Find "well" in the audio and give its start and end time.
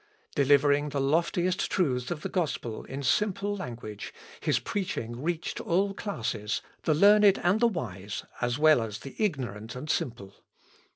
8.57-8.81